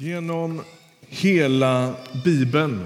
[0.00, 0.60] Genom
[1.00, 2.84] hela Bibeln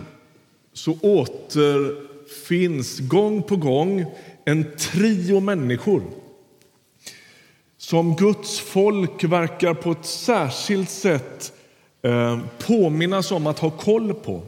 [0.73, 4.05] så återfinns gång på gång
[4.45, 6.03] en trio människor
[7.79, 11.53] som Guds folk verkar på ett särskilt sätt
[12.03, 14.43] eh, påminnas om att ha koll på.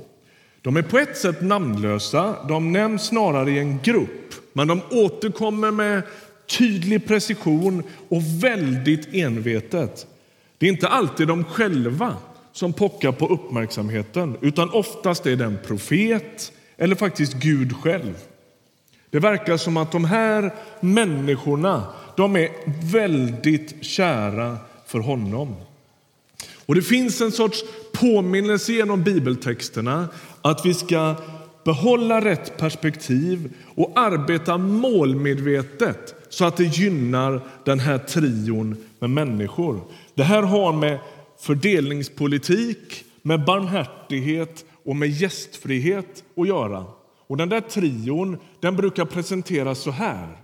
[0.63, 5.71] De är på ett sätt namnlösa, de nämns snarare i en grupp men de återkommer
[5.71, 6.03] med
[6.59, 10.07] tydlig precision och väldigt envetet.
[10.59, 12.17] Det är inte alltid de själva
[12.55, 18.15] som pockar på uppmärksamheten utan oftast är det en profet eller faktiskt Gud själv.
[19.11, 21.85] Det verkar som att de här människorna
[22.17, 22.49] de är
[22.93, 25.57] väldigt kära för honom.
[26.67, 30.09] Och Det finns en sorts påminnelse genom bibeltexterna
[30.43, 31.15] att vi ska
[31.65, 39.81] behålla rätt perspektiv och arbeta målmedvetet så att det gynnar den här trion med människor.
[40.15, 40.99] Det här har med
[41.45, 46.87] fördelningspolitik, med barmhärtighet och med gästfrihet att göra.
[47.27, 50.39] Och Den där trion den brukar presenteras så här.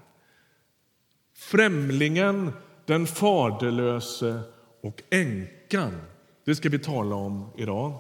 [1.37, 2.53] Främlingen,
[2.87, 4.41] den faderlöse
[4.83, 6.01] och änkan.
[6.45, 7.93] Det ska vi tala om idag.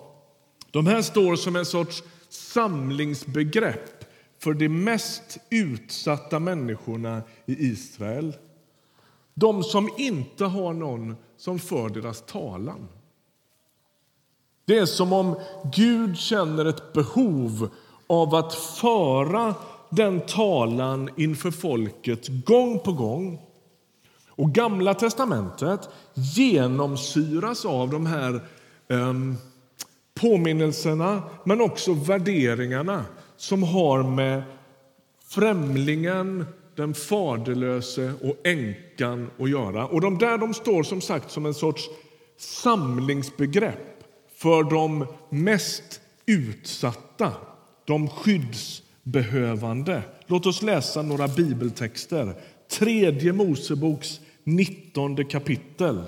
[0.70, 4.04] De här står som en sorts samlingsbegrepp
[4.38, 8.36] för de mest utsatta människorna i Israel.
[9.34, 12.88] De som inte har någon som för deras talan.
[14.64, 15.36] Det är som om
[15.74, 17.70] Gud känner ett behov
[18.06, 19.54] av att föra
[19.90, 23.40] den talan inför folket gång på gång.
[24.28, 28.40] Och Gamla testamentet genomsyras av de här
[28.88, 29.36] um,
[30.14, 33.04] påminnelserna men också värderingarna
[33.36, 34.42] som har med
[35.24, 39.86] främlingen, den faderlöse och änkan att göra.
[39.86, 41.88] Och de där de står som sagt som en sorts
[42.36, 44.04] samlingsbegrepp
[44.36, 47.32] för de mest utsatta,
[47.84, 50.02] de skyddsbehövande.
[50.26, 52.34] Låt oss läsa några bibeltexter.
[52.68, 56.02] Tredje Moseboks 19 kapitel.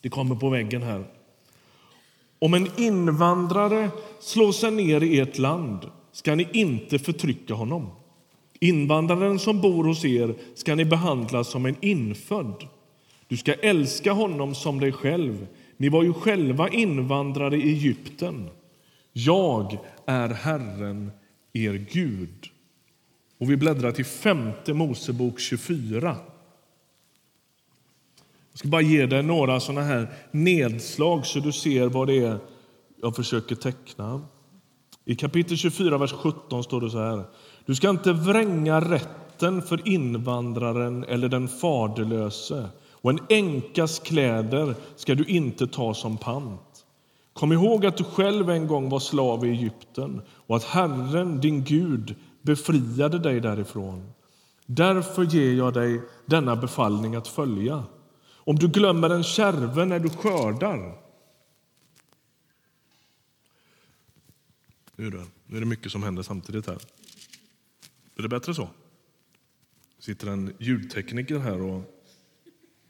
[0.00, 1.04] Det kommer på väggen här.
[2.38, 7.90] Om en invandrare slår sig ner i ert land ska ni inte förtrycka honom.
[8.60, 12.68] Invandraren som bor hos er ska ni behandla som en infödd.
[13.28, 15.46] Du ska älska honom som dig själv.
[15.76, 18.50] Ni var ju själva invandrare i Egypten.
[19.12, 21.10] Jag är Herren,
[21.52, 22.46] er Gud.
[23.38, 26.16] Och Vi bläddrar till femte Mosebok 24.
[28.50, 32.38] Jag ska bara ge dig några såna här nedslag så du ser vad det är
[33.02, 34.20] jag försöker teckna.
[35.04, 37.24] I kapitel 24, vers 17 står det så här.
[37.70, 45.14] Du ska inte vränga rätten för invandraren eller den faderlöse och en änkas kläder ska
[45.14, 46.86] du inte ta som pant.
[47.32, 51.64] Kom ihåg att du själv en gång var slav i Egypten och att Herren, din
[51.64, 54.12] Gud, befriade dig därifrån.
[54.66, 57.84] Därför ger jag dig denna befallning att följa.
[58.34, 60.98] Om du glömmer en kärve när du skördar
[64.96, 65.06] Nu,
[65.56, 66.78] är det mycket som händer samtidigt här.
[68.20, 68.68] Är det bättre så?
[69.98, 71.82] sitter en ljudtekniker här och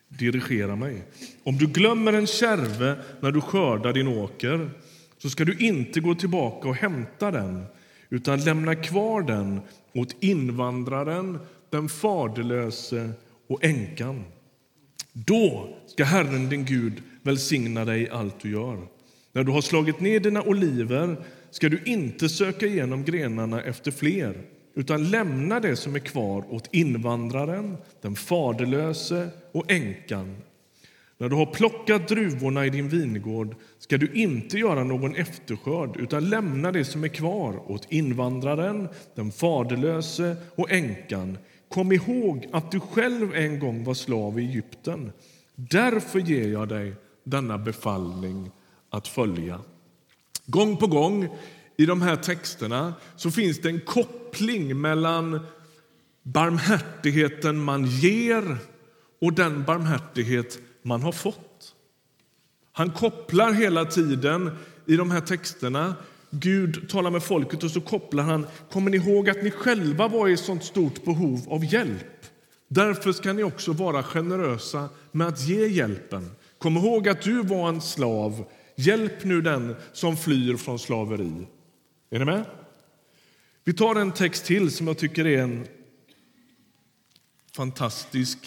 [0.08, 1.02] dirigerar mig.
[1.42, 4.70] Om du glömmer en kärve när du skördar din åker
[5.18, 7.64] så ska du inte gå tillbaka och hämta den
[8.08, 9.60] utan lämna kvar den
[9.94, 11.38] åt invandraren,
[11.70, 13.10] den faderlöse
[13.46, 14.24] och änkan.
[15.12, 18.78] Då ska Herren din Gud välsigna dig i allt du gör.
[19.32, 21.16] När du har slagit ner dina oliver
[21.50, 26.68] ska du inte söka igenom grenarna efter fler utan lämna det som är kvar åt
[26.74, 30.36] invandraren, den faderlöse och änkan.
[31.18, 36.28] När du har plockat druvorna i din vingård ska du inte göra någon efterskörd utan
[36.28, 41.38] lämna det som är kvar åt invandraren, den faderlöse och änkan.
[41.68, 45.12] Kom ihåg att du själv en gång var slav i Egypten.
[45.54, 46.94] Därför ger jag dig
[47.24, 48.50] denna befallning
[48.90, 49.60] att följa.
[50.46, 51.28] Gång på gång
[51.76, 54.19] i de här texterna så finns det en koppling
[54.74, 55.40] mellan
[56.22, 58.58] barmhärtigheten man ger
[59.20, 61.74] och den barmhärtighet man har fått.
[62.72, 64.50] Han kopplar hela tiden
[64.86, 65.94] i de här texterna
[66.30, 70.28] Gud talar med folket och så kopplar han Kommer ni ihåg att ni själva var
[70.28, 72.26] i sånt stort behov av hjälp?
[72.68, 76.30] Därför ska ni också vara generösa med att ge hjälpen.
[76.58, 78.44] Kom ihåg att du var en slav
[78.76, 81.46] Hjälp nu den som flyr från slaveri.
[82.10, 82.44] Är ni med?
[83.64, 85.66] Vi tar en text till som jag tycker är en
[87.52, 88.38] fantastisk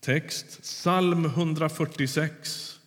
[0.00, 0.62] text.
[0.62, 2.80] Psalm 146.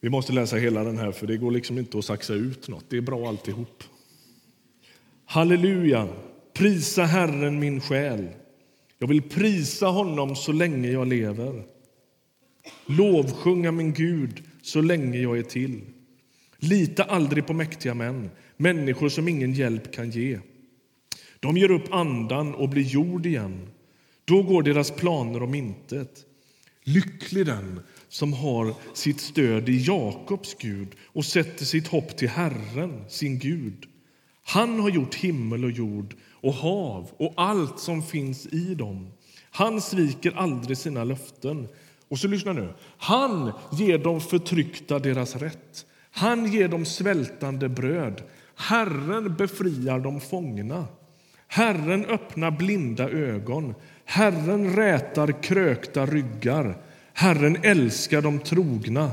[0.00, 2.84] Vi måste läsa hela den här, för det går liksom inte att saxa ut nåt.
[2.88, 3.84] Det är bra alltihop.
[5.24, 6.08] Halleluja!
[6.52, 8.28] Prisa Herren, min själ.
[8.98, 11.77] Jag vill prisa honom så länge jag lever.
[12.86, 15.80] Lovsjunga min Gud så länge jag är till.
[16.58, 20.38] Lita aldrig på mäktiga män, människor som ingen hjälp kan ge.
[21.40, 23.68] De ger upp andan och blir jord igen.
[24.24, 26.24] Då går deras planer om intet.
[26.84, 33.04] Lycklig den som har sitt stöd i Jakobs Gud och sätter sitt hopp till Herren,
[33.08, 33.86] sin Gud.
[34.44, 39.12] Han har gjort himmel och jord och hav och allt som finns i dem.
[39.50, 41.68] Han sviker aldrig sina löften.
[42.08, 42.74] Och så lyssna nu.
[42.98, 45.86] Han ger de förtryckta deras rätt.
[46.10, 48.22] Han ger dem svältande bröd.
[48.56, 50.86] Herren befriar de fångna.
[51.46, 53.74] Herren öppnar blinda ögon.
[54.04, 56.76] Herren rätar krökta ryggar.
[57.12, 59.10] Herren älskar de trogna.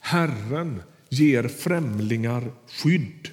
[0.00, 3.30] Herren ger främlingar skydd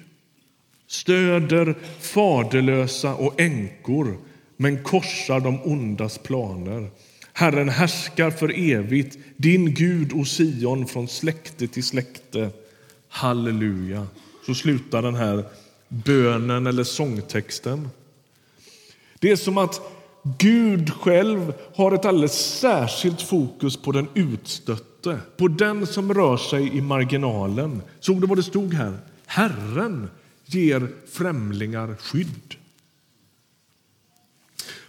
[0.88, 4.18] stöder faderlösa och änkor
[4.56, 6.90] men korsar de ondas planer.
[7.38, 12.50] Herren härskar för evigt, din Gud, och Sion, från släkte till släkte.
[13.08, 14.06] Halleluja.
[14.46, 15.44] Så slutar den här
[15.88, 17.88] bönen eller sångtexten.
[19.18, 19.80] Det är som att
[20.38, 26.76] Gud själv har ett alldeles särskilt fokus på den utstötte, på den som rör sig
[26.76, 27.82] i marginalen.
[28.00, 28.98] Såg du vad det stod här?
[29.26, 30.10] Herren
[30.44, 32.54] ger främlingar skydd.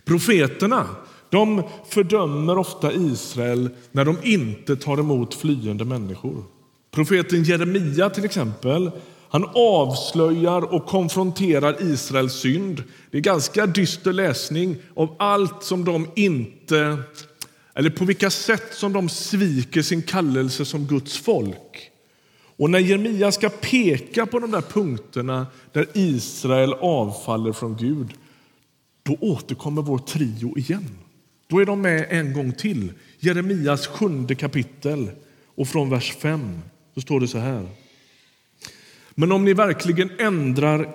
[0.04, 0.88] Profeterna
[1.30, 6.44] de fördömer ofta Israel när de inte tar emot flyende människor.
[6.92, 8.92] Profeten Jeremia till exempel
[9.32, 12.84] han avslöjar och konfronterar Israels synd.
[13.12, 16.98] Det är ganska dyster läsning av allt som de inte
[17.74, 21.92] eller på vilka sätt som de sviker sin kallelse som Guds folk.
[22.58, 28.08] Och när Jeremia ska peka på de där punkterna där Israel avfaller från Gud,
[29.04, 30.88] då återkommer vår trio igen.
[31.50, 32.94] Då är de med en gång till.
[33.20, 35.12] Jeremias sjunde kapitel
[35.56, 36.60] och från vers 5
[36.96, 37.68] så står det så här.
[39.16, 40.90] Men om ni verkligen ändrar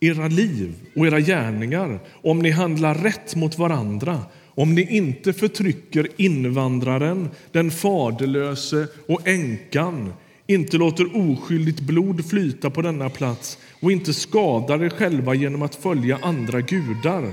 [0.00, 4.20] era liv och era gärningar, om ni handlar rätt mot varandra,
[4.54, 10.12] om ni inte förtrycker invandraren, den faderlöse och änkan,
[10.46, 15.74] inte låter oskyldigt blod flyta på denna plats och inte skadar er själva genom att
[15.74, 17.32] följa andra gudar.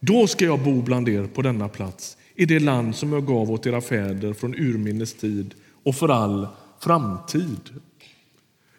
[0.00, 3.50] Då ska jag bo bland er på denna plats, i det land som jag gav
[3.50, 5.54] åt era fäder från urminnes tid
[5.84, 6.48] och för all
[6.80, 7.60] framtid.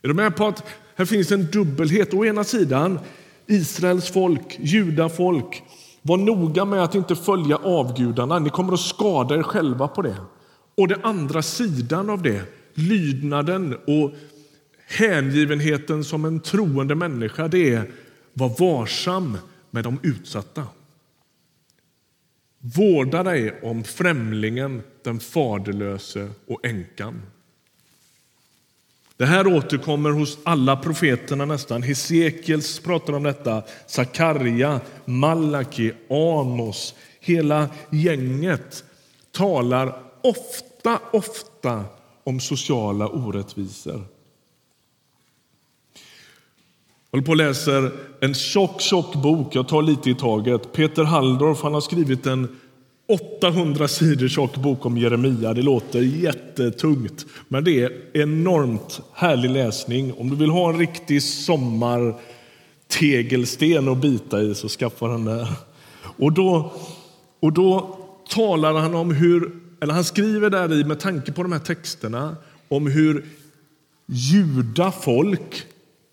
[0.01, 0.63] Är du med på att
[0.95, 2.13] här finns en dubbelhet?
[2.13, 2.99] Å ena sidan
[3.47, 5.63] Israels folk, judafolk,
[6.01, 8.39] var noga med att inte följa avgudarna.
[8.39, 10.15] Ni kommer att skada er själva på det.
[10.77, 12.41] Och den andra sidan av det,
[12.73, 14.11] lydnaden och
[14.87, 17.91] hängivenheten som en troende människa, det är
[18.33, 19.37] var varsam
[19.71, 20.63] med de utsatta.
[22.61, 27.21] Vårda dig om främlingen, den faderlöse och änkan.
[29.17, 31.83] Det här återkommer hos alla profeterna nästan.
[31.83, 36.95] Hesekiels pratar om detta, Sakarja, Malaki, Amos.
[37.19, 38.83] Hela gänget
[39.31, 41.85] talar ofta, ofta
[42.23, 44.05] om sociala orättvisor.
[47.13, 49.55] Jag håller på och läser en tjock, tjock bok.
[49.55, 50.73] Jag tar lite i taget.
[50.73, 52.59] Peter Halldorf han har skrivit en
[53.41, 55.53] 800 sidor tjock bok om Jeremia.
[55.53, 60.13] Det låter jättetungt, men det är enormt härlig läsning.
[60.17, 65.47] Om du vill ha en riktig sommartegelsten att bita i så skaffa den där.
[66.17, 66.71] Och då,
[67.39, 67.97] och då
[68.29, 69.51] talar han om hur,
[69.81, 72.35] eller han skriver där i med tanke på de här texterna,
[72.67, 73.25] om hur
[74.05, 75.65] juda folk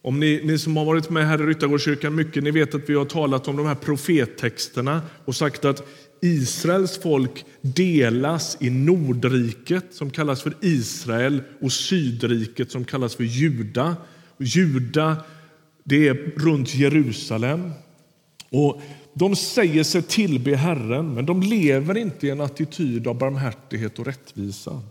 [0.08, 2.94] om ni, ni, som har varit med här i Ryttargårdskyrkan mycket, ni vet att vi
[2.94, 5.88] har talat om de här profettexterna och sagt att
[6.20, 13.96] Israels folk delas i Nordriket som kallas för Israel och Sydriket som kallas för Juda.
[14.38, 15.16] Juda
[15.84, 17.70] det är runt Jerusalem.
[18.50, 18.80] Och
[19.14, 24.06] de säger sig tillbe Herren, men de lever inte i en attityd av barmhärtighet och
[24.06, 24.82] rättvisa.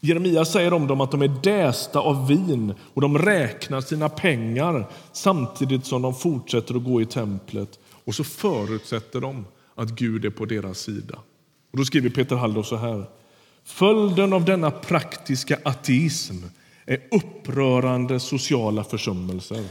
[0.00, 4.88] Jeremia säger om dem att de är dästa av vin och de räknar sina pengar
[5.12, 7.78] samtidigt som de fortsätter att gå i templet.
[8.04, 11.18] Och så förutsätter de att Gud är på deras sida.
[11.72, 13.04] Och Då skriver Peter Halldorf så här.
[13.64, 16.36] Följden av denna praktiska ateism
[16.86, 19.64] är upprörande sociala försummelser.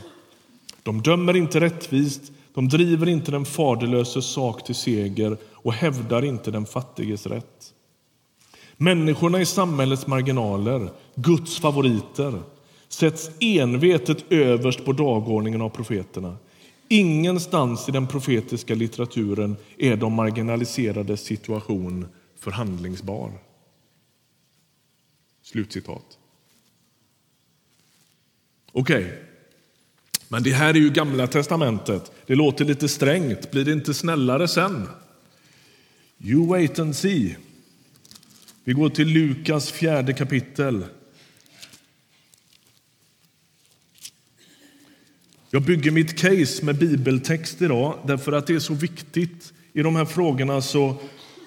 [0.84, 6.52] De dömer inte rättvist, de driver inte den faderlöses sak till seger och hävdar inte
[6.52, 7.74] den fattiges rätt.
[8.78, 12.42] Människorna i samhällets marginaler, Guds favoriter,
[12.88, 16.38] sätts envetet överst på dagordningen av profeterna.
[16.88, 22.08] Ingenstans i den profetiska litteraturen är de marginaliserades situation
[22.40, 23.32] förhandlingsbar.
[25.44, 26.18] Slutcitat.
[28.72, 29.18] Okej, okay.
[30.28, 32.12] men det här är ju Gamla testamentet.
[32.26, 33.52] Det låter lite strängt.
[33.52, 34.88] Blir det inte snällare sen?
[36.20, 37.36] You wait and see.
[38.68, 40.86] Vi går till Lukas fjärde kapitel.
[45.50, 49.54] Jag bygger mitt case med bibeltext idag därför att det är så viktigt.
[49.74, 50.96] I de här frågorna så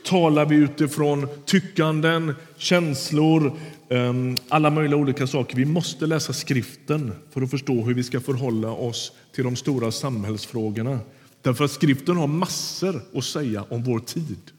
[0.04, 3.58] talar vi utifrån tyckanden, känslor,
[3.90, 5.56] ehm, alla möjliga olika saker.
[5.56, 9.92] Vi måste läsa skriften för att förstå hur vi ska förhålla oss till de stora
[9.92, 10.98] samhällsfrågorna.
[11.42, 14.52] Därför att skriften har massor att säga om vår tid.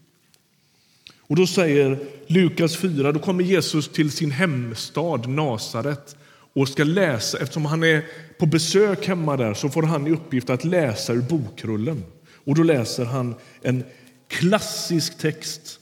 [1.29, 6.15] Och då säger Lukas 4, då kommer Jesus till sin hemstad Nasaret
[6.53, 8.05] och ska läsa, eftersom han är
[8.39, 12.03] på besök hemma där så får han i uppgift att läsa ur bokrullen.
[12.45, 13.83] Och då läser han en
[14.27, 15.79] klassisk text.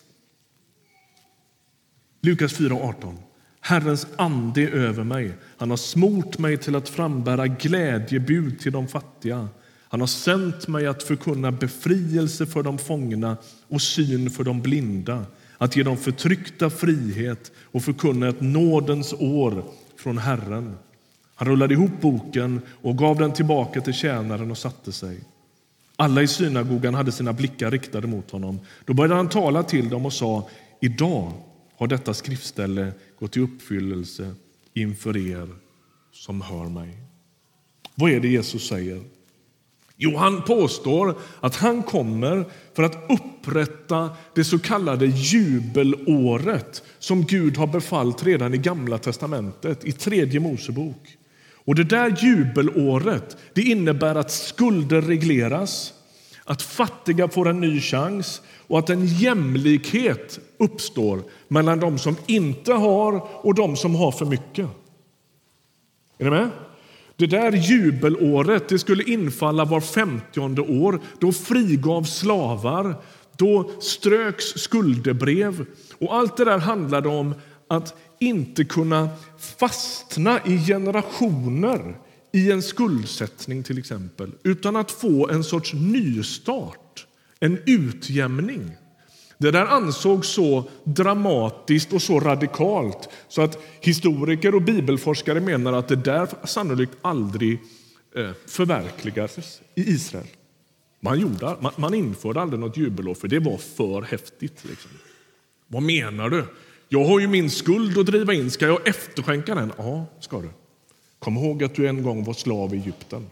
[2.22, 3.16] Lukas 4.18.
[3.62, 5.34] Herrens ande är över mig.
[5.58, 9.48] Han har smort mig till att frambära glädjebud till de fattiga.
[9.90, 13.38] Han har sänt mig att förkunna befrielse för de fångna
[13.68, 15.26] och syn för de blinda,
[15.58, 19.64] att ge de förtryckta frihet och förkunna ett nådens år
[19.98, 20.78] från Herren.
[21.36, 25.20] Han rullade ihop boken och gav den tillbaka till tjänaren och satte sig.
[25.96, 28.60] Alla i synagogan hade sina blickar riktade mot honom.
[28.86, 30.50] Då började han tala till dem och sa
[30.82, 31.34] idag
[31.76, 34.36] har detta skriftställe gått i uppfyllelse
[34.74, 35.50] inför er
[36.12, 36.98] som hör mig.
[37.96, 39.04] Vad är det Jesus säger?
[40.00, 47.58] Jo, han påstår att han kommer för att upprätta det så kallade jubelåret som Gud
[47.58, 51.18] har befallt redan i Gamla testamentet, i tredje Mosebok.
[51.66, 55.94] Och Det där jubelåret det innebär att skulder regleras,
[56.46, 62.74] att fattiga får en ny chans och att en jämlikhet uppstår mellan de som inte
[62.74, 64.70] har och de som har för mycket.
[66.18, 66.50] Är ni med?
[67.18, 71.00] Det där jubelåret det skulle infalla var femtionde år.
[71.20, 72.96] Då frigavs slavar,
[73.38, 75.66] då ströks skuldebrev.
[76.00, 77.36] Och allt det där handlade om
[77.68, 79.10] att inte kunna
[79.40, 81.96] fastna i generationer
[82.32, 87.08] i en skuldsättning till exempel, utan att få en sorts nystart,
[87.40, 88.72] en utjämning.
[89.38, 95.88] Det där ansågs så dramatiskt och så radikalt så att historiker och bibelforskare menar att
[95.88, 97.60] det där sannolikt aldrig
[98.16, 100.28] eh, förverkligades i Israel.
[101.00, 104.66] Man, gjorde, man, man införde aldrig något jubelår, för det var för häftigt.
[104.66, 104.92] Liksom.
[105.68, 106.46] Vad menar du?
[106.90, 108.52] Jag har ju min skuld att driva in.
[108.52, 109.72] Ska jag efterskänka den?
[109.78, 110.50] Ja, ska du.
[111.20, 113.28] Kom ihåg att du en gång var slav i Egypten.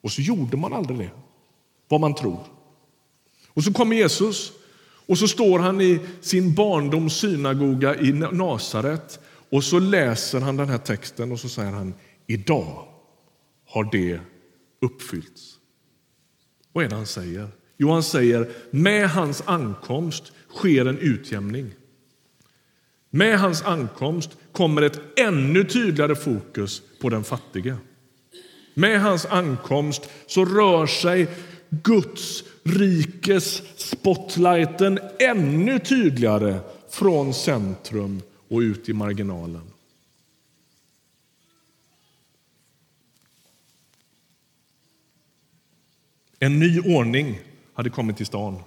[0.00, 1.10] Och så gjorde man aldrig det,
[1.88, 2.40] vad man tror.
[3.48, 4.52] Och så kommer Jesus
[5.06, 9.20] och så står han i sin barndoms synagoga i Nasaret
[9.50, 11.94] och så läser han den här texten och så säger han
[12.26, 12.88] idag
[13.66, 14.20] har det
[14.80, 15.58] uppfyllts.
[16.72, 17.48] Vad är det han säger?
[17.76, 21.70] Jo, han säger med hans ankomst sker en utjämning.
[23.10, 27.76] Med hans ankomst kommer ett ännu tydligare fokus på den fattige.
[28.74, 31.28] Med hans ankomst så rör sig
[31.70, 36.58] Guds rikes spotlighten ännu tydligare
[36.88, 39.62] från centrum och ut i marginalen.
[46.38, 47.40] En ny ordning
[47.74, 48.62] hade kommit till stan.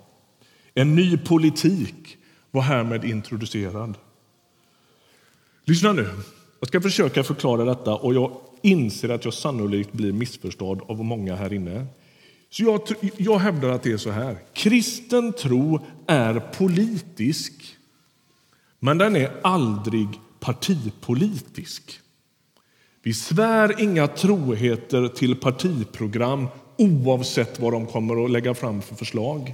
[0.74, 2.18] En ny politik
[2.52, 3.98] var härmed introducerad.
[5.66, 6.10] Lyssna nu.
[6.60, 11.36] Jag ska försöka förklara detta och jag inser att jag sannolikt blir missförstådd av många
[11.36, 11.88] här inne.
[12.50, 12.82] Så jag,
[13.18, 14.38] jag hävdar att det är så här.
[14.54, 17.78] Kristen tro är politisk,
[18.80, 20.08] men den är aldrig
[20.40, 22.00] partipolitisk.
[23.04, 29.54] Vi svär inga troheter till partiprogram oavsett vad de kommer att lägga fram för förslag.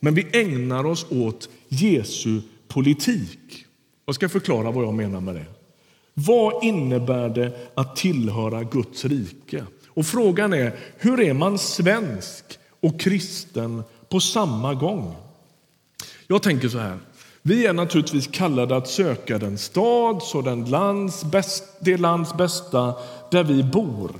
[0.00, 3.64] Men vi ägnar oss åt Jesu politik.
[4.06, 5.44] Jag ska förklara vad jag menar med det.
[6.14, 9.64] Vad innebär det att tillhöra Guds rike?
[9.98, 12.44] Och Frågan är hur är man svensk
[12.80, 15.16] och kristen på samma gång?
[16.26, 16.98] Jag tänker så här.
[17.42, 22.94] Vi är naturligtvis kallade att söka den stads och den lands bäst, det lands bästa
[23.30, 24.10] där vi bor.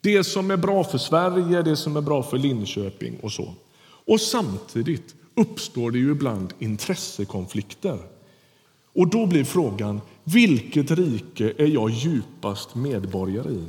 [0.00, 3.54] Det som är bra för Sverige, det som är bra för Linköping och så.
[4.06, 7.98] Och samtidigt uppstår det ju ibland intressekonflikter.
[8.94, 13.64] Och då blir frågan, vilket rike är jag djupast medborgare i?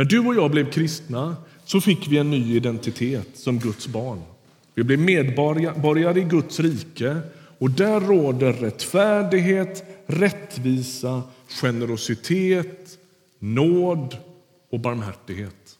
[0.00, 4.22] När du och jag blev kristna så fick vi en ny identitet som Guds barn.
[4.74, 7.20] Vi blev medborgare i Guds rike
[7.58, 12.98] och där råder rättfärdighet, rättvisa, generositet,
[13.38, 14.16] nåd
[14.70, 15.78] och barmhärtighet.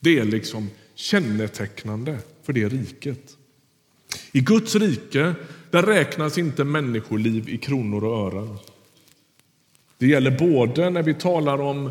[0.00, 3.36] Det är liksom kännetecknande för det riket.
[4.32, 5.34] I Guds rike
[5.70, 8.56] där räknas inte människoliv i kronor och ören.
[9.98, 11.90] Det gäller både när vi talar om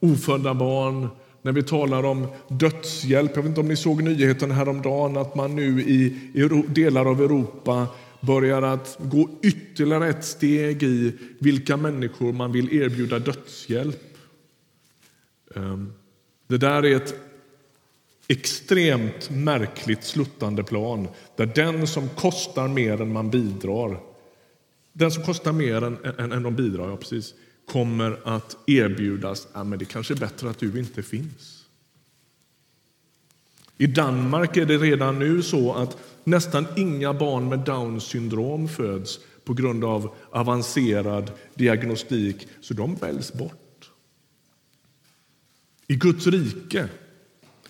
[0.00, 1.08] ofödda barn,
[1.42, 3.36] när vi talar om dödshjälp.
[3.36, 6.14] Jag vet inte om ni såg nyheten häromdagen att man nu i
[6.68, 7.86] delar av Europa
[8.20, 14.02] börjar att gå ytterligare ett steg i vilka människor man vill erbjuda dödshjälp.
[15.56, 15.92] Ehm,
[16.46, 17.14] det där är ett
[18.28, 24.00] extremt märkligt sluttande plan där den som kostar mer än man bidrar,
[24.92, 27.34] den som kostar mer än, än, än de bidrar, ja, precis,
[27.66, 31.66] kommer att erbjudas ja, men det kanske är bättre att du inte finns.
[33.78, 39.18] I Danmark är det redan nu så att nästan inga barn med Downs syndrom föds
[39.44, 43.90] på grund av avancerad diagnostik, så de väljs bort.
[45.86, 46.88] I Guds rike,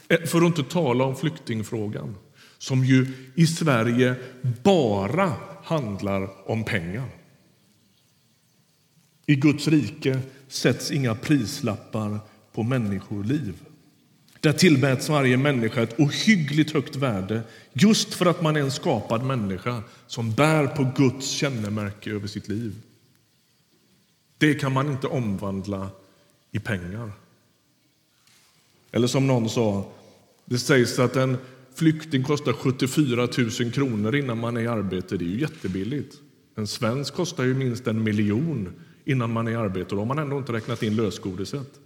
[0.08, 2.14] eh, för att inte tala om flyktingfrågan
[2.58, 4.14] som ju i Sverige
[4.62, 5.32] bara
[5.64, 7.08] handlar om pengar.
[9.26, 12.18] I Guds rike sätts inga prislappar
[12.52, 13.54] på människoliv.
[14.40, 17.42] Där tillmäts varje människa ett ohyggligt högt värde
[17.72, 22.48] just för att man är en skapad människa som bär på Guds kännemärke över sitt
[22.48, 22.74] liv.
[24.38, 25.90] Det kan man inte omvandla
[26.52, 27.12] i pengar.
[28.92, 29.92] Eller som någon sa,
[30.44, 31.36] det sägs att en
[31.74, 33.28] flykting kostar 74
[33.60, 35.16] 000 kronor innan man är i arbete.
[35.16, 36.14] Det är ju jättebilligt.
[36.54, 38.72] En svensk kostar ju minst en miljon
[39.06, 39.94] innan man är i arbete.
[39.94, 41.80] Då har man ändå inte räknat in lösgodiset.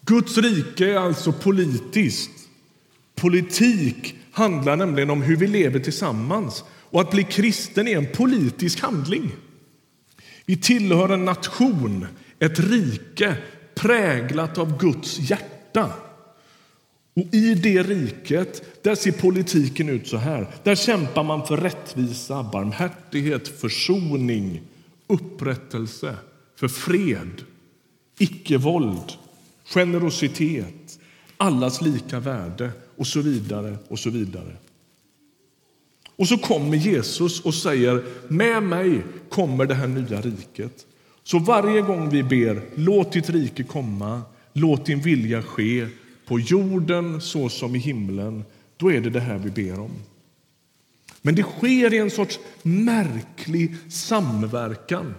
[0.00, 2.30] Guds rike är alltså politiskt.
[3.14, 6.64] Politik handlar nämligen om hur vi lever tillsammans.
[6.70, 9.30] Och att bli kristen är en politisk handling.
[10.46, 12.06] Vi tillhör en nation,
[12.38, 13.36] ett rike
[13.74, 15.92] präglat av Guds hjärta.
[17.18, 20.46] Och I det riket där ser politiken ut så här.
[20.62, 24.60] Där kämpar man för rättvisa, barmhärtighet, försoning,
[25.06, 26.14] upprättelse,
[26.56, 27.42] för fred,
[28.18, 29.12] icke-våld,
[29.64, 30.98] generositet,
[31.36, 33.76] allas lika värde och så vidare.
[33.88, 34.56] Och så vidare.
[36.16, 40.86] Och så kommer Jesus och säger med mig kommer det här nya riket.
[41.24, 45.86] Så varje gång vi ber låt ditt rike komma, låt din vilja ske
[46.28, 48.44] på jorden så som i himlen,
[48.76, 49.90] då är det det här vi ber om.
[51.22, 55.14] Men det sker i en sorts märklig samverkan.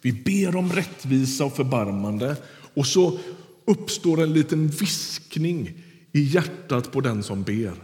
[0.00, 2.36] Vi ber om rättvisa och förbarmande
[2.74, 3.18] och så
[3.64, 5.74] uppstår en liten viskning
[6.12, 7.74] i hjärtat på den som ber.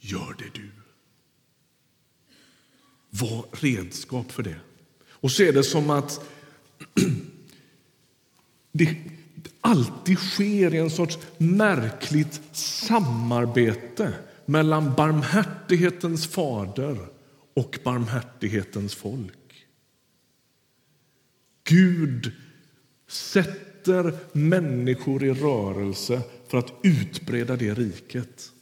[0.00, 0.70] Gör det du.
[3.10, 4.60] Var redskap för det.
[5.10, 6.20] Och så är det som att
[8.72, 8.96] det
[9.60, 14.12] alltid sker i en sorts märkligt samarbete
[14.46, 16.98] mellan barmhärtighetens fader
[17.54, 19.66] och barmhärtighetens folk.
[21.64, 22.32] Gud
[23.08, 28.52] sätter människor i rörelse för att utbreda det riket.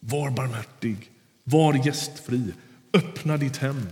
[0.00, 1.10] Var barmhärtig,
[1.44, 2.44] var gästfri,
[2.92, 3.86] öppna ditt hem.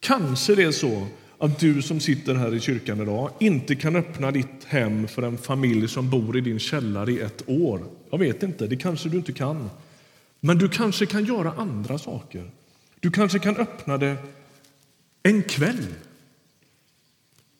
[0.00, 1.06] Kanske det är så
[1.38, 5.38] att du som sitter här i kyrkan idag inte kan öppna ditt hem för en
[5.38, 7.84] familj som bor i din källare i ett år.
[8.10, 9.70] Jag vet inte, det kanske du inte kan.
[10.40, 12.50] Men du kanske kan göra andra saker.
[13.00, 14.16] Du kanske kan öppna det
[15.22, 15.86] en kväll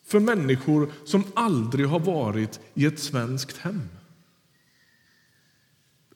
[0.07, 3.83] för människor som aldrig har varit i ett svenskt hem.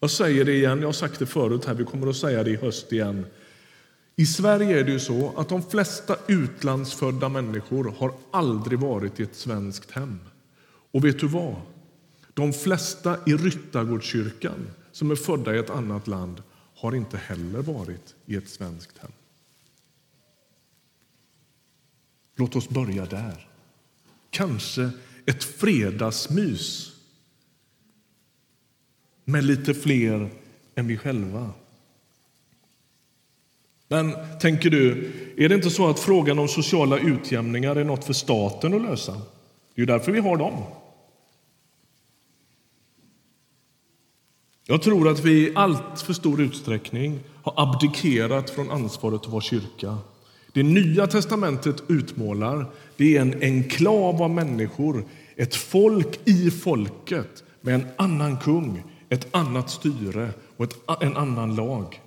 [0.00, 2.50] Jag säger det igen, jag har sagt det förut här, vi kommer att säga det
[2.50, 3.26] i höst igen.
[4.16, 9.22] I Sverige är det ju så att de flesta utlandsfödda människor har aldrig varit i
[9.22, 10.20] ett svenskt hem.
[10.92, 11.56] Och vet du vad?
[12.34, 16.42] De flesta i Ryttargårdskyrkan som är födda i ett annat land
[16.74, 19.12] har inte heller varit i ett svenskt hem.
[22.36, 23.48] Låt oss börja där.
[24.30, 24.90] Kanske
[25.26, 26.92] ett fredagsmys
[29.24, 30.30] med lite fler
[30.74, 31.50] än vi själva.
[33.92, 38.12] Men tänker du, är det inte så att frågan om sociala utjämningar är något för
[38.12, 39.12] staten att lösa?
[39.12, 39.18] Det
[39.74, 40.62] är ju därför vi har dem.
[44.66, 49.42] Jag tror att vi i allt för stor utsträckning har abdikerat från ansvaret att vara
[49.42, 49.98] kyrka.
[50.52, 55.04] Det nya testamentet utmålar det är en enklav av människor,
[55.36, 61.54] ett folk i folket med en annan kung, ett annat styre och ett, en annan
[61.54, 62.00] lag.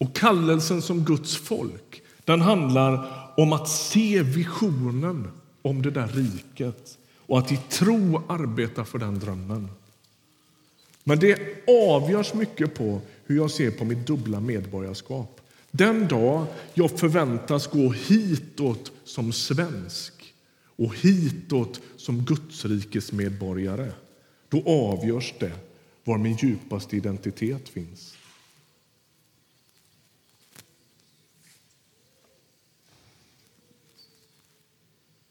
[0.00, 5.28] Och kallelsen som Guds folk den handlar om att se visionen
[5.62, 9.68] om det där riket och att i tro arbeta för den drömmen.
[11.04, 15.40] Men det avgörs mycket på hur jag ser på mitt dubbla medborgarskap.
[15.70, 20.34] Den dag jag förväntas gå hitåt som svensk
[20.76, 23.92] och hitåt som Gudsrikes medborgare,
[24.48, 25.52] då avgörs det
[26.04, 28.16] var min djupaste identitet finns.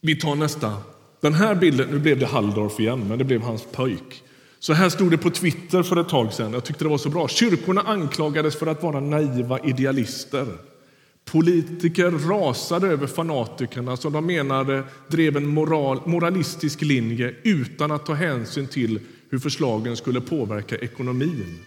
[0.01, 0.77] Vi tar nästa.
[1.21, 4.23] Den här bilden, nu blev det Halldorf igen, men det blev hans pojk.
[4.59, 6.53] Så här stod det på Twitter för ett tag sedan.
[6.53, 7.27] Jag tyckte det var så bra.
[7.27, 10.47] Kyrkorna anklagades för att vara naiva idealister.
[11.25, 18.13] Politiker rasade över fanatikerna som de menade drev en moral, moralistisk linje utan att ta
[18.13, 21.59] hänsyn till hur förslagen skulle påverka ekonomin.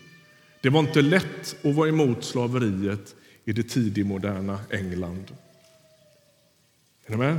[0.63, 3.15] Det var inte lätt att vara emot slaveriet
[3.45, 5.25] i det tidigmoderna England.
[7.07, 7.39] Är ni med?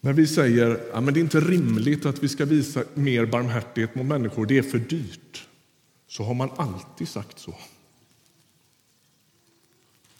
[0.00, 3.94] När vi säger att ja, det är inte rimligt att vi ska visa mer barmhärtighet
[3.94, 5.46] mot människor, det är för dyrt,
[6.08, 7.54] så har man alltid sagt så.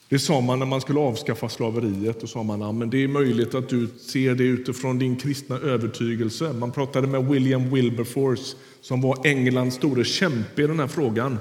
[0.09, 2.23] Det sa man när man skulle avskaffa slaveriet.
[2.23, 5.57] Och sa man ja, men det är möjligt att du ser det utifrån din kristna
[5.57, 6.53] övertygelse.
[6.53, 11.39] Man pratade med William Wilberforce som var Englands store kämpe i den här frågan.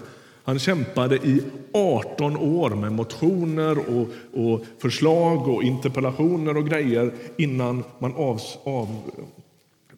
[0.47, 7.83] Han kämpade i 18 år med motioner och, och förslag och interpellationer och grejer innan
[7.99, 8.41] man av,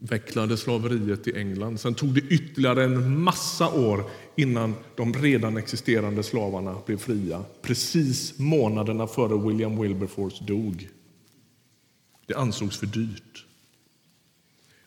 [0.01, 1.79] avvecklade slaveriet i England.
[1.79, 4.03] Sen tog det ytterligare en massa år
[4.35, 7.43] innan de redan existerande slavarna blev fria.
[7.61, 10.89] Precis månaderna före William Wilberforce dog.
[12.25, 13.45] Det ansågs för dyrt.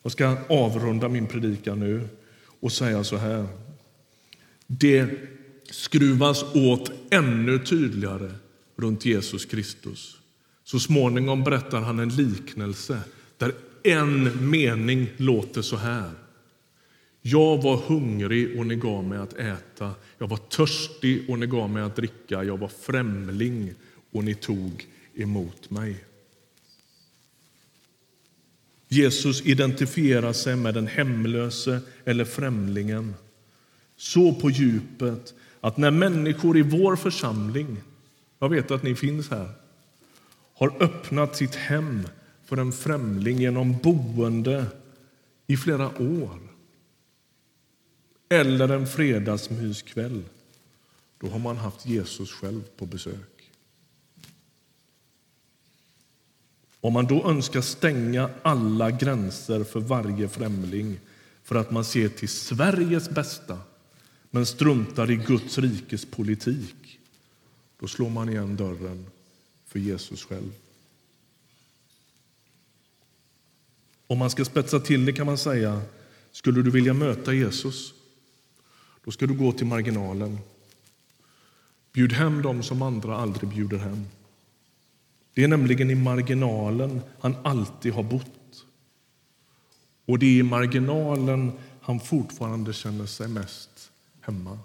[0.01, 2.07] Jag ska avrunda min predikan nu
[2.59, 3.47] och säga så här.
[4.67, 5.09] Det
[5.69, 8.31] skruvas åt ännu tydligare
[8.75, 10.17] runt Jesus Kristus.
[10.63, 12.99] Så småningom berättar han en liknelse
[13.37, 16.11] där en mening låter så här.
[17.21, 19.91] Jag var hungrig och ni gav mig att äta.
[20.17, 22.43] Jag var törstig och ni gav mig att dricka.
[22.43, 23.73] Jag var främling
[24.11, 26.05] och ni tog emot mig.
[28.87, 33.13] Jesus identifierar sig med den hemlöse eller främlingen
[33.97, 37.77] så på djupet att när människor i vår församling,
[38.39, 39.49] jag vet att ni finns här,
[40.53, 42.07] har öppnat sitt hem
[42.45, 44.65] för en främling genom boende
[45.47, 46.39] i flera år
[48.29, 50.23] eller en fredagsmyskväll,
[51.19, 53.51] då har man haft Jesus själv på besök.
[56.81, 60.99] Om man då önskar stänga alla gränser för varje främling
[61.43, 63.59] för att man ser till Sveriges bästa
[64.35, 66.99] men struntar i Guds rikes politik,
[67.79, 69.05] då slår man igen dörren
[69.67, 70.51] för Jesus själv.
[74.07, 75.81] Om man ska spetsa till det kan man säga,
[76.31, 77.93] skulle du vilja möta Jesus,
[79.03, 80.37] då ska du gå till marginalen.
[81.91, 84.05] Bjud hem dem som andra aldrig bjuder hem.
[85.33, 88.65] Det är nämligen i marginalen han alltid har bott.
[90.05, 93.72] Och det är i marginalen han fortfarande känner sig mest
[94.25, 94.59] hemma.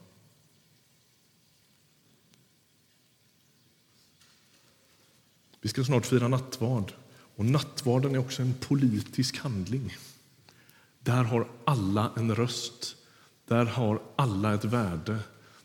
[5.61, 6.93] Vi ska snart fira nattvard.
[7.37, 9.97] Och nattvarden är också en politisk handling.
[11.01, 12.97] Där har alla en röst.
[13.45, 15.19] Där har alla ett värde.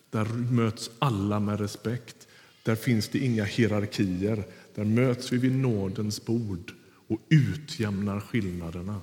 [0.09, 2.27] Där möts alla med respekt.
[2.63, 4.43] Där finns det inga hierarkier.
[4.75, 6.73] Där möts vi vid nådens bord
[7.07, 9.01] och utjämnar skillnaderna.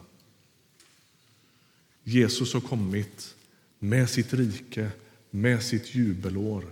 [2.02, 3.34] Jesus har kommit
[3.82, 4.90] med sitt rike,
[5.30, 6.64] med sitt jubelår.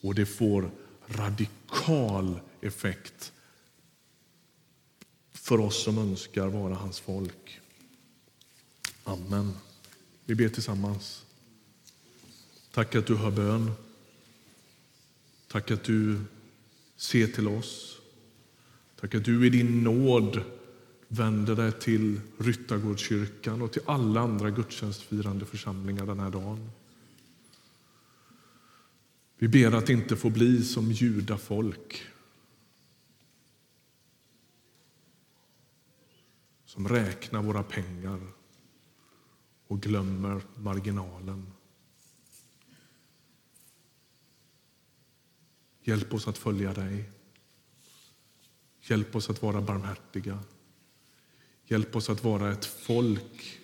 [0.00, 0.70] Och det får
[1.06, 3.32] radikal effekt
[5.32, 7.60] för oss som önskar vara hans folk.
[9.04, 9.52] Amen.
[10.24, 11.24] Vi ber tillsammans.
[12.72, 13.72] Tack att du hör bön.
[15.48, 16.20] Tack att du
[16.96, 17.98] ser till oss.
[19.00, 20.44] Tack att du i din nåd
[21.08, 26.70] Vänd dig till Ryttargårdskyrkan och till alla andra gudstjänstfirande församlingar den här dagen.
[29.38, 32.02] Vi ber att inte få bli som judafolk
[36.64, 38.20] som räknar våra pengar
[39.66, 41.52] och glömmer marginalen.
[45.82, 47.10] Hjälp oss att följa dig.
[48.80, 50.38] Hjälp oss att vara barmhärtiga.
[51.66, 53.60] Hjälp oss att vara ett folk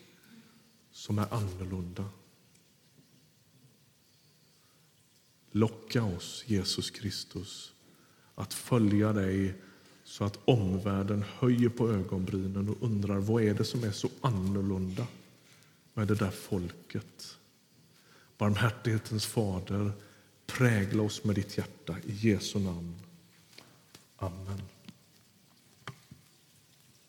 [0.92, 2.04] som är annorlunda.
[5.50, 7.72] Locka oss, Jesus Kristus,
[8.34, 9.54] att följa dig
[10.04, 15.06] så att omvärlden höjer på ögonbrynen och undrar vad är det som är så annorlunda
[15.94, 17.38] med det där folket.
[18.38, 19.92] Barmhärtighetens fader,
[20.46, 21.96] prägla oss med ditt hjärta.
[22.06, 22.94] I Jesu namn.
[24.16, 24.62] Amen.